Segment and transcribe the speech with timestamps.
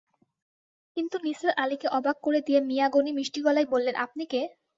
[0.97, 4.41] কিন্তু নিসার আলিকে অবাক করে দিয়ে মিয়া গনি মিষ্টি গলায় বললেন, আপনি কে?